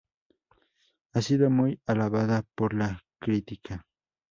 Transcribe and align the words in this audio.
Ha 1.13 1.21
sido 1.21 1.51
muy 1.51 1.79
alabada 1.85 2.41
por 2.55 2.73
la 2.73 3.03
crítica. 3.19 3.85